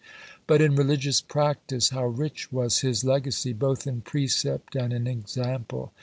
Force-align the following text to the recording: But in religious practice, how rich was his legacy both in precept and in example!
But 0.47 0.61
in 0.63 0.75
religious 0.75 1.21
practice, 1.21 1.89
how 1.89 2.07
rich 2.07 2.51
was 2.51 2.79
his 2.79 3.03
legacy 3.03 3.53
both 3.53 3.85
in 3.85 4.01
precept 4.01 4.75
and 4.75 4.91
in 4.91 5.05
example! 5.05 5.93